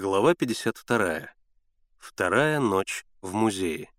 Глава 0.00 0.32
52. 0.36 1.28
Вторая 1.98 2.60
ночь 2.60 3.04
в 3.20 3.34
музее. 3.34 3.90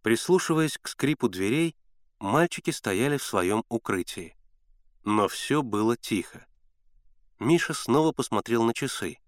Прислушиваясь 0.00 0.78
к 0.78 0.86
скрипу 0.86 1.28
дверей, 1.28 1.74
мальчики 2.20 2.70
стояли 2.70 3.16
в 3.16 3.24
своем 3.24 3.64
укрытии. 3.68 4.36
Но 5.02 5.26
все 5.26 5.62
было 5.64 5.96
тихо. 5.96 6.46
Миша 7.40 7.74
снова 7.74 8.12
посмотрел 8.12 8.62
на 8.62 8.74
часы. 8.74 9.18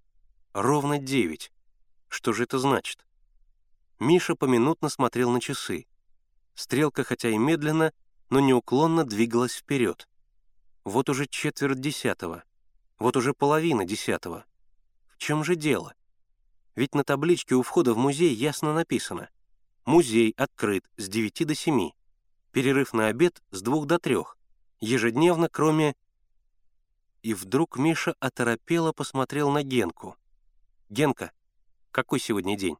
Ровно 0.52 0.98
девять. 0.98 1.50
Что 2.06 2.32
же 2.32 2.44
это 2.44 2.60
значит? 2.60 3.04
Миша 3.98 4.36
поминутно 4.36 4.90
смотрел 4.90 5.32
на 5.32 5.40
часы. 5.40 5.88
Стрелка, 6.54 7.02
хотя 7.02 7.30
и 7.30 7.36
медленно, 7.36 7.92
но 8.30 8.38
неуклонно 8.38 9.02
двигалась 9.02 9.56
вперед. 9.56 10.08
Вот 10.84 11.08
уже 11.08 11.26
четверть 11.26 11.80
десятого. 11.80 12.44
Вот 13.00 13.16
уже 13.16 13.34
половина 13.34 13.84
десятого. 13.84 14.44
В 15.08 15.18
чем 15.18 15.42
же 15.42 15.56
дело? 15.56 15.95
Ведь 16.76 16.94
на 16.94 17.04
табличке 17.04 17.54
у 17.54 17.62
входа 17.62 17.94
в 17.94 17.96
музей 17.96 18.34
ясно 18.34 18.74
написано 18.74 19.30
«Музей 19.86 20.34
открыт 20.36 20.84
с 20.98 21.08
9 21.08 21.46
до 21.46 21.54
7, 21.54 21.90
перерыв 22.52 22.92
на 22.92 23.06
обед 23.06 23.42
с 23.50 23.62
2 23.62 23.86
до 23.86 23.98
3, 23.98 24.16
ежедневно, 24.80 25.48
кроме...» 25.48 25.96
И 27.22 27.32
вдруг 27.32 27.78
Миша 27.78 28.14
оторопело 28.20 28.92
посмотрел 28.92 29.50
на 29.50 29.62
Генку. 29.62 30.16
«Генка, 30.90 31.32
какой 31.92 32.20
сегодня 32.20 32.58
день?» 32.58 32.76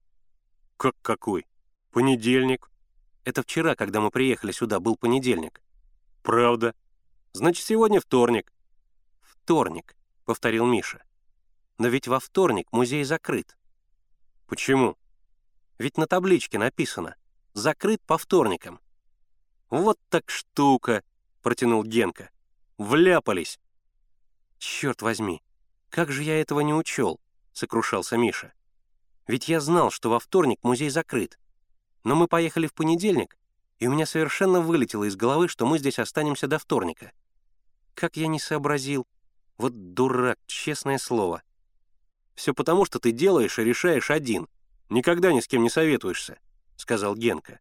«Как 0.76 0.94
какой? 1.00 1.46
Понедельник». 1.90 2.70
«Это 3.24 3.42
вчера, 3.42 3.74
когда 3.74 4.02
мы 4.02 4.10
приехали 4.10 4.52
сюда, 4.52 4.78
был 4.78 4.96
понедельник». 4.96 5.62
«Правда. 6.22 6.74
Значит, 7.32 7.64
сегодня 7.64 8.00
вторник». 8.00 8.52
«Вторник»,— 9.22 9.96
повторил 10.26 10.66
Миша. 10.66 11.02
«Но 11.78 11.88
ведь 11.88 12.08
во 12.08 12.20
вторник 12.20 12.70
музей 12.72 13.02
закрыт». 13.02 13.55
«Почему?» 14.46 14.96
«Ведь 15.78 15.98
на 15.98 16.06
табличке 16.06 16.58
написано 16.58 17.16
«Закрыт 17.52 18.00
по 18.02 18.18
вторникам». 18.18 18.80
«Вот 19.70 19.98
так 20.08 20.30
штука»,— 20.30 21.02
протянул 21.42 21.82
Генка. 21.82 22.30
«Вляпались». 22.78 23.58
«Черт 24.58 25.02
возьми, 25.02 25.42
как 25.90 26.10
же 26.10 26.22
я 26.22 26.40
этого 26.40 26.60
не 26.60 26.72
учел»,— 26.72 27.20
сокрушался 27.52 28.16
Миша. 28.16 28.52
«Ведь 29.26 29.48
я 29.48 29.60
знал, 29.60 29.90
что 29.90 30.10
во 30.10 30.18
вторник 30.20 30.58
музей 30.62 30.88
закрыт. 30.88 31.38
Но 32.04 32.14
мы 32.14 32.28
поехали 32.28 32.68
в 32.68 32.74
понедельник, 32.74 33.36
и 33.78 33.88
у 33.88 33.92
меня 33.92 34.06
совершенно 34.06 34.60
вылетело 34.60 35.04
из 35.04 35.16
головы, 35.16 35.48
что 35.48 35.66
мы 35.66 35.78
здесь 35.78 35.98
останемся 35.98 36.46
до 36.46 36.58
вторника. 36.58 37.12
Как 37.94 38.16
я 38.16 38.28
не 38.28 38.38
сообразил. 38.38 39.06
Вот 39.58 39.94
дурак, 39.94 40.38
честное 40.46 40.98
слово. 40.98 41.42
«Все 42.36 42.54
потому, 42.54 42.84
что 42.84 43.00
ты 43.00 43.10
делаешь 43.10 43.58
и 43.58 43.64
решаешь 43.64 44.10
один. 44.10 44.46
Никогда 44.90 45.32
ни 45.32 45.40
с 45.40 45.48
кем 45.48 45.62
не 45.64 45.70
советуешься»,— 45.70 46.38
сказал 46.76 47.16
Генка. 47.16 47.58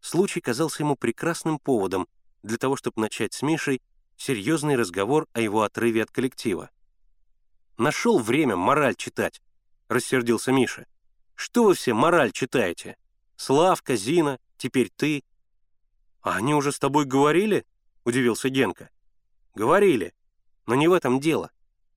Случай 0.00 0.40
казался 0.40 0.84
ему 0.84 0.96
прекрасным 0.96 1.58
поводом 1.58 2.08
для 2.42 2.56
того, 2.56 2.76
чтобы 2.76 3.02
начать 3.02 3.34
с 3.34 3.42
Мишей 3.42 3.82
серьезный 4.16 4.76
разговор 4.76 5.26
о 5.32 5.40
его 5.40 5.62
отрыве 5.62 6.04
от 6.04 6.10
коллектива. 6.10 6.70
«Нашел 7.76 8.18
время 8.18 8.56
мораль 8.56 8.94
читать»,— 8.94 9.42
рассердился 9.88 10.52
Миша. 10.52 10.86
«Что 11.34 11.64
вы 11.64 11.74
все 11.74 11.92
мораль 11.92 12.32
читаете? 12.32 12.96
Славка, 13.36 13.96
Зина, 13.96 14.38
теперь 14.56 14.90
ты». 14.94 15.24
«А 16.20 16.36
они 16.36 16.54
уже 16.54 16.72
с 16.72 16.78
тобой 16.78 17.04
говорили?»— 17.04 17.66
удивился 18.04 18.48
Генка. 18.48 18.90
«Говорили, 19.54 20.14
но 20.66 20.74
не 20.74 20.88
в 20.88 20.92
этом 20.92 21.20
дело. 21.20 21.50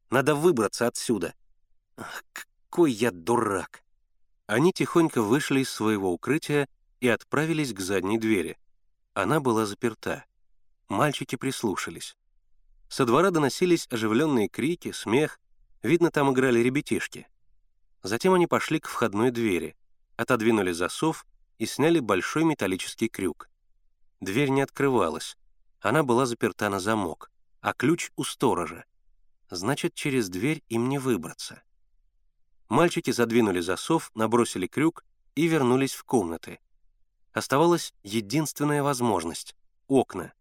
Надо 0.09 0.35
выбраться 0.35 0.87
отсюда. 0.87 1.33
Ах, 2.01 2.23
какой 2.33 2.91
я 2.91 3.11
дурак!» 3.11 3.83
Они 4.47 4.73
тихонько 4.73 5.21
вышли 5.21 5.59
из 5.59 5.69
своего 5.69 6.11
укрытия 6.11 6.67
и 6.99 7.07
отправились 7.07 7.73
к 7.73 7.79
задней 7.79 8.17
двери. 8.17 8.57
Она 9.13 9.39
была 9.39 9.65
заперта. 9.65 10.25
Мальчики 10.89 11.35
прислушались. 11.35 12.17
Со 12.89 13.05
двора 13.05 13.29
доносились 13.29 13.87
оживленные 13.89 14.49
крики, 14.49 14.91
смех. 14.91 15.39
Видно, 15.83 16.11
там 16.11 16.33
играли 16.33 16.59
ребятишки. 16.59 17.27
Затем 18.03 18.33
они 18.33 18.47
пошли 18.47 18.79
к 18.79 18.87
входной 18.87 19.31
двери, 19.31 19.75
отодвинули 20.17 20.71
засов 20.71 21.25
и 21.59 21.65
сняли 21.65 21.99
большой 21.99 22.43
металлический 22.43 23.09
крюк. 23.09 23.47
Дверь 24.19 24.49
не 24.49 24.61
открывалась. 24.61 25.37
Она 25.79 26.03
была 26.03 26.25
заперта 26.25 26.69
на 26.69 26.79
замок, 26.79 27.31
а 27.61 27.73
ключ 27.73 28.11
у 28.15 28.23
сторожа. 28.23 28.85
Значит, 29.49 29.93
через 29.93 30.29
дверь 30.29 30.63
им 30.67 30.89
не 30.89 30.97
выбраться. 30.97 31.61
Мальчики 32.71 33.11
задвинули 33.11 33.59
засов, 33.59 34.11
набросили 34.15 34.65
крюк 34.65 35.03
и 35.35 35.45
вернулись 35.47 35.93
в 35.93 36.05
комнаты. 36.05 36.61
Оставалась 37.33 37.93
единственная 38.01 38.81
возможность— 38.81 39.57
окна. 39.89 40.31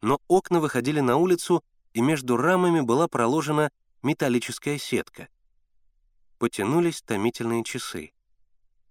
Но 0.00 0.20
окна 0.28 0.60
выходили 0.60 1.00
на 1.00 1.16
улицу, 1.16 1.64
и 1.92 2.02
между 2.02 2.36
рамами 2.36 2.82
была 2.82 3.08
проложена 3.08 3.72
металлическая 4.00 4.78
сетка. 4.78 5.26
Потянулись 6.38 7.02
томительные 7.02 7.64
часы. 7.64 8.12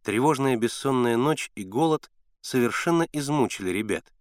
Тревожная 0.03 0.57
бессонная 0.57 1.15
ночь 1.15 1.53
и 1.55 1.63
голод 1.63 2.11
совершенно 2.41 3.07
измучили 3.13 3.69
ребят. 3.69 4.11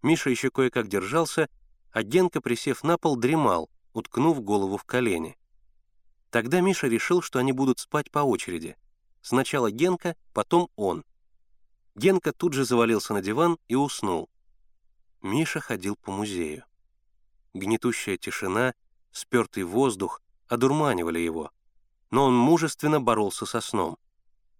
Миша 0.00 0.30
еще 0.30 0.50
кое-как 0.50 0.88
держался, 0.88 1.50
а 1.92 2.02
Генка, 2.02 2.40
присев 2.40 2.84
на 2.84 2.96
пол, 2.96 3.16
дремал, 3.16 3.68
уткнув 3.92 4.40
голову 4.40 4.78
в 4.78 4.84
колени. 4.84 5.36
Тогда 6.36 6.60
Миша 6.60 6.86
решил, 6.86 7.22
что 7.22 7.38
они 7.38 7.52
будут 7.52 7.78
спать 7.78 8.10
по 8.10 8.18
очереди. 8.18 8.76
Сначала 9.22 9.70
Генка, 9.70 10.16
потом 10.34 10.68
он. 10.76 11.02
Генка 11.94 12.34
тут 12.34 12.52
же 12.52 12.66
завалился 12.66 13.14
на 13.14 13.22
диван 13.22 13.56
и 13.68 13.74
уснул. 13.74 14.28
Миша 15.22 15.60
ходил 15.60 15.96
по 15.96 16.12
музею. 16.12 16.66
Гнетущая 17.54 18.18
тишина, 18.18 18.74
спертый 19.12 19.62
воздух 19.62 20.20
одурманивали 20.46 21.20
его. 21.20 21.52
Но 22.10 22.26
он 22.26 22.36
мужественно 22.36 23.00
боролся 23.00 23.46
со 23.46 23.62
сном. 23.62 23.96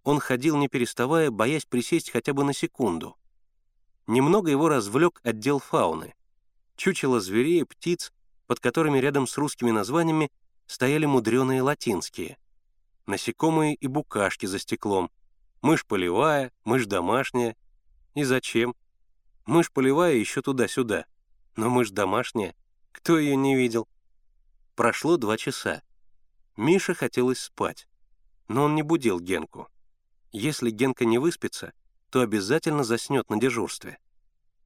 Он 0.01 0.19
ходил, 0.19 0.57
не 0.57 0.69
переставая, 0.69 1.29
боясь 1.29 1.65
присесть 1.65 2.09
хотя 2.09 2.33
бы 2.33 2.43
на 2.43 2.53
секунду. 2.53 3.15
Немного 4.07 4.49
его 4.49 4.67
развлек 4.67 5.21
отдел 5.21 5.59
фауны. 5.59 6.15
Чучело 6.75 7.19
зверей 7.19 7.65
птиц, 7.65 8.13
под 8.47 8.61
которыми 8.61 8.97
рядом 8.97 9.27
с 9.27 9.37
русскими 9.37 9.69
названиями 9.69 10.31
стояли 10.67 11.05
мудреные 11.05 11.61
латинские. 11.61 12.37
Насекомые 13.05 13.73
и 13.75 13.87
букашки 13.87 14.45
за 14.45 14.59
стеклом. 14.59 15.09
Мышь 15.61 15.85
полевая, 15.85 16.51
мышь 16.65 16.85
домашняя. 16.85 17.55
И 18.13 18.23
зачем? 18.23 18.75
Мышь 19.45 19.71
полевая 19.71 20.13
еще 20.13 20.41
туда-сюда. 20.41 21.05
Но 21.55 21.69
мышь 21.69 21.89
домашняя. 21.89 22.53
Кто 22.91 23.17
ее 23.17 23.35
не 23.35 23.55
видел? 23.55 23.87
Прошло 24.75 25.17
два 25.17 25.37
часа. 25.37 25.81
Мише 26.57 26.93
хотелось 26.93 27.39
спать. 27.39 27.87
Но 28.47 28.65
он 28.65 28.75
не 28.75 28.83
будил 28.83 29.19
Генку. 29.19 29.69
Если 30.31 30.69
Генка 30.69 31.05
не 31.05 31.17
выспится, 31.17 31.73
то 32.09 32.21
обязательно 32.21 32.83
заснет 32.83 33.29
на 33.29 33.39
дежурстве. 33.39 33.99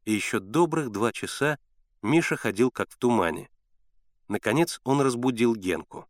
И 0.06 0.14
еще 0.14 0.40
добрых 0.40 0.90
два 0.92 1.12
часа 1.12 1.60
Миша 2.02 2.36
ходил 2.36 2.72
как 2.72 2.90
в 2.90 2.98
тумане. 2.98 3.50
Наконец 4.32 4.80
он 4.86 5.02
разбудил 5.02 5.58
Генку. 5.58 6.08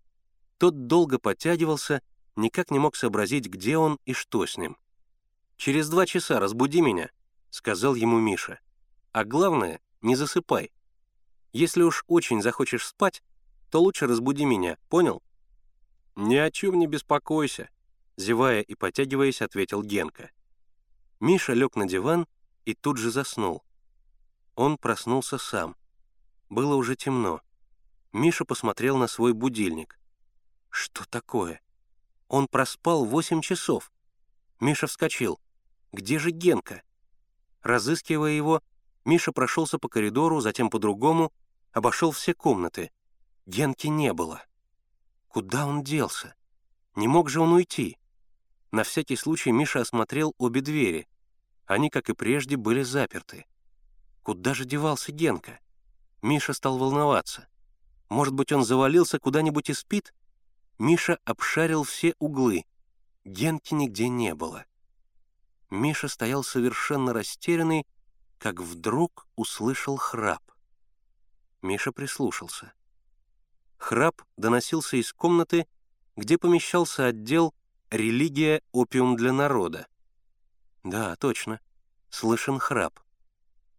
Тот 0.59 0.85
долго 0.85 1.17
подтягивался, 1.17 2.03
никак 2.35 2.69
не 2.69 2.77
мог 2.77 2.95
сообразить, 2.95 3.47
где 3.47 3.77
он 3.77 3.97
и 4.05 4.13
что 4.13 4.45
с 4.45 4.59
ним. 4.59 4.77
«Через 5.57 5.89
два 5.89 6.05
часа 6.05 6.39
разбуди 6.39 6.81
меня»,— 6.81 7.09
сказал 7.49 7.95
ему 7.95 8.19
Миша. 8.19 8.59
«А 9.11 9.25
главное, 9.25 9.81
не 10.03 10.15
засыпай. 10.15 10.71
Если 11.51 11.81
уж 11.81 12.03
очень 12.05 12.43
захочешь 12.43 12.85
спать, 12.85 13.23
то 13.71 13.81
лучше 13.81 14.05
разбуди 14.05 14.45
меня, 14.45 14.77
понял?» 14.87 15.23
«Ни 16.15 16.35
о 16.35 16.51
чем 16.51 16.77
не 16.77 16.85
беспокойся»,— 16.85 17.72
зевая 18.17 18.61
и 18.61 18.75
потягиваясь, 18.75 19.41
ответил 19.41 19.81
Генка. 19.81 20.29
Миша 21.19 21.53
лег 21.53 21.75
на 21.75 21.87
диван 21.87 22.28
и 22.66 22.75
тут 22.75 22.97
же 22.97 23.09
заснул. 23.09 23.63
Он 24.53 24.78
проснулся 24.78 25.40
сам. 25.40 25.75
Было 26.51 26.75
уже 26.75 26.96
темно. 26.96 27.41
Миша 28.13 28.43
посмотрел 28.43 28.97
на 28.97 29.08
свой 29.08 29.34
будильник. 29.34 29.99
Что 30.69 31.05
такое? 31.05 31.61
Он 32.28 32.47
проспал 32.47 33.05
восемь 33.05 33.41
часов. 33.41 33.91
Миша 34.59 34.87
вскочил. 34.87 35.40
Где 35.91 36.19
же 36.19 36.31
Генка? 36.31 36.84
Разыскивая 37.61 38.31
его, 38.31 38.61
Миша 39.05 39.31
прошелся 39.31 39.79
по 39.79 39.87
коридору, 39.87 40.41
затем 40.41 40.69
по 40.69 40.79
другому, 40.79 41.31
обошел 41.72 42.11
все 42.11 42.34
комнаты. 42.34 42.91
Генки 43.46 43.87
не 43.87 44.13
было. 44.13 44.43
Куда 45.28 45.66
он 45.66 45.84
делся? 45.84 46.35
Не 46.96 47.08
мог 47.08 47.29
же 47.29 47.40
он 47.40 47.53
уйти? 47.53 47.97
На 48.72 48.84
всякий 48.84 49.16
случай 49.16 49.52
Миша 49.52 49.81
осмотрел 49.81 50.34
обе 50.37 50.61
двери. 50.61 51.08
Они, 51.66 51.90
как 51.90 52.09
и 52.09 52.13
прежде, 52.13 52.58
были 52.58 52.84
заперты. 52.84 53.46
Куда 54.23 54.53
же 54.53 54.66
девался 54.66 55.11
Генка? 55.11 55.59
Миша 56.22 56.53
стал 56.53 56.78
волноваться. 56.78 57.47
Может 58.11 58.34
быть, 58.34 58.52
он 58.52 58.66
завалился 58.66 59.19
куда-нибудь 59.19 59.69
и 59.69 59.73
спит? 59.73 60.13
Миша 60.78 61.17
обшарил 61.23 61.85
все 61.85 62.13
углы. 62.19 62.66
Генки 63.23 63.73
нигде 63.73 64.09
не 64.09 64.35
было. 64.35 64.66
Миша 65.69 66.09
стоял 66.09 66.43
совершенно 66.43 67.13
растерянный, 67.13 67.87
как 68.37 68.59
вдруг 68.59 69.29
услышал 69.37 69.96
храп. 69.96 70.43
Миша 71.61 71.93
прислушался. 71.93 72.73
Храп 73.78 74.22
доносился 74.35 74.97
из 74.97 75.13
комнаты, 75.13 75.66
где 76.17 76.37
помещался 76.37 77.05
отдел 77.05 77.55
«Религия. 77.90 78.61
Опиум 78.73 79.16
для 79.16 79.31
народа». 79.31 79.87
Да, 80.84 81.16
точно, 81.16 81.61
слышен 82.09 82.59
храп. 82.59 82.99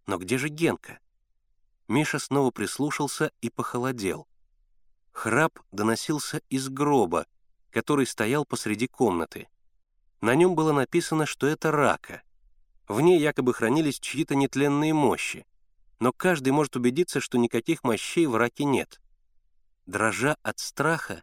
Но 0.06 0.16
где 0.16 0.38
же 0.38 0.48
Генка? 0.48 1.01
Миша 1.92 2.18
снова 2.18 2.50
прислушался 2.50 3.32
и 3.42 3.50
похолодел. 3.50 4.26
Храп 5.12 5.60
доносился 5.72 6.40
из 6.48 6.70
гроба, 6.70 7.26
который 7.68 8.06
стоял 8.06 8.46
посреди 8.46 8.86
комнаты. 8.86 9.50
На 10.22 10.34
нем 10.34 10.54
было 10.54 10.72
написано, 10.72 11.26
что 11.26 11.46
это 11.46 11.70
рака. 11.70 12.22
В 12.88 13.02
ней 13.02 13.20
якобы 13.20 13.52
хранились 13.52 14.00
чьи-то 14.00 14.34
нетленные 14.34 14.94
мощи, 14.94 15.44
но 16.00 16.14
каждый 16.14 16.54
может 16.54 16.76
убедиться, 16.76 17.20
что 17.20 17.36
никаких 17.36 17.84
мощей 17.84 18.24
в 18.24 18.36
раке 18.36 18.64
нет. 18.64 18.98
Дрожа 19.84 20.38
от 20.42 20.60
страха, 20.60 21.22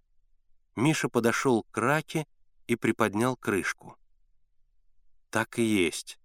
Миша 0.75 1.09
подошел 1.09 1.65
к 1.71 1.77
раке 1.79 2.27
и 2.67 2.75
приподнял 2.75 3.35
крышку. 3.35 3.97
Так 5.31 5.57
и 5.57 5.63
есть. 5.63 6.19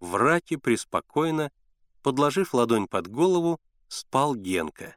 В 0.00 0.16
раке 0.16 0.58
преспокойно, 0.58 1.50
подложив 2.04 2.52
ладонь 2.54 2.86
под 2.86 3.08
голову, 3.08 3.58
спал 3.88 4.34
Генка. 4.34 4.94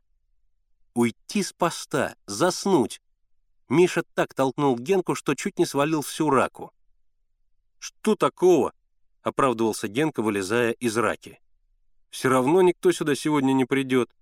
Уйти 0.94 1.42
с 1.42 1.54
поста, 1.54 2.16
заснуть. 2.26 3.02
Миша 3.70 4.04
так 4.14 4.34
толкнул 4.34 4.78
Генку, 4.78 5.16
что 5.16 5.34
чуть 5.34 5.58
не 5.58 5.66
свалил 5.66 6.02
всю 6.02 6.30
раку. 6.30 6.74
«Что 7.80 8.16
такого?»— 8.16 8.74
оправдывался 9.24 9.88
Генка, 9.88 10.22
вылезая 10.22 10.72
из 10.72 10.98
раки. 10.98 11.40
«Все 12.10 12.28
равно 12.28 12.62
никто 12.62 12.92
сюда 12.92 13.16
сегодня 13.16 13.54
не 13.54 13.64
придет. 13.64 14.14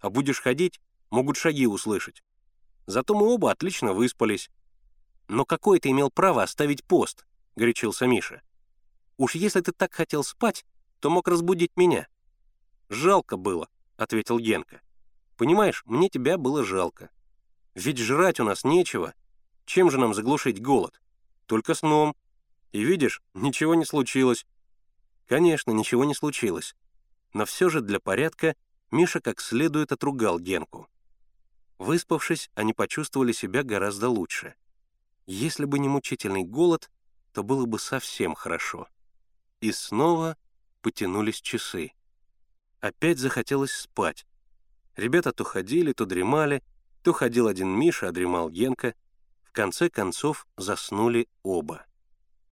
А 0.00 0.10
будешь 0.10 0.42
ходить, 0.42 0.78
могут 1.08 1.38
шаги 1.38 1.66
услышать. 1.66 2.22
Зато 2.84 3.14
мы 3.14 3.32
оба 3.32 3.50
отлично 3.50 3.94
выспались. 3.94 4.50
Но 5.28 5.46
какое 5.46 5.80
ты 5.80 5.88
имел 5.88 6.10
право 6.10 6.42
оставить 6.42 6.84
пост?»— 6.84 7.24
горячился 7.56 8.06
Миша. 8.06 8.42
«Уж 9.16 9.36
если 9.36 9.62
ты 9.62 9.72
так 9.72 9.94
хотел 9.94 10.22
спать, 10.22 10.66
то 11.00 11.08
мог 11.08 11.28
разбудить 11.28 11.74
меня». 11.76 12.06
«Жалко 12.88 13.36
было»,— 13.36 13.68
ответил 13.96 14.38
Генка. 14.38 14.80
«Понимаешь, 15.36 15.82
мне 15.86 16.08
тебя 16.08 16.38
было 16.38 16.64
жалко. 16.64 17.10
Ведь 17.74 17.98
жрать 17.98 18.40
у 18.40 18.44
нас 18.44 18.64
нечего. 18.64 19.14
Чем 19.64 19.90
же 19.90 19.98
нам 19.98 20.14
заглушить 20.14 20.62
голод? 20.62 21.00
Только 21.46 21.74
сном. 21.74 22.14
И 22.72 22.82
видишь, 22.82 23.22
ничего 23.34 23.74
не 23.74 23.84
случилось». 23.84 24.46
Конечно, 25.26 25.72
ничего 25.72 26.04
не 26.04 26.14
случилось. 26.14 26.76
Но 27.32 27.44
все 27.44 27.68
же 27.68 27.80
для 27.80 27.98
порядка 27.98 28.54
Миша 28.90 29.20
как 29.20 29.40
следует 29.40 29.90
отругал 29.90 30.38
Генку. 30.38 30.88
Выспавшись, 31.78 32.48
они 32.54 32.72
почувствовали 32.72 33.32
себя 33.32 33.62
гораздо 33.62 34.08
лучше. 34.08 34.54
Если 35.26 35.64
бы 35.64 35.78
не 35.80 35.88
мучительный 35.88 36.44
голод, 36.44 36.90
то 37.32 37.42
было 37.42 37.66
бы 37.66 37.78
совсем 37.78 38.34
хорошо. 38.34 38.88
И 39.60 39.72
снова 39.72 40.36
потянулись 40.80 41.40
часы. 41.40 41.92
Опять 42.86 43.18
захотелось 43.18 43.72
спать. 43.72 44.24
Ребята 44.94 45.32
то 45.32 45.42
ходили, 45.42 45.92
то 45.92 46.06
дремали, 46.06 46.62
то 47.02 47.12
ходил 47.12 47.48
один 47.48 47.68
Миша, 47.68 48.08
а 48.08 48.12
дремал 48.12 48.48
Генка. 48.48 48.94
В 49.42 49.50
конце 49.50 49.90
концов 49.90 50.46
заснули 50.56 51.26
оба. 51.42 51.85